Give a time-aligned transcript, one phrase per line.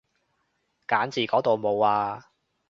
[0.87, 2.25] 揀字嗰度冇啊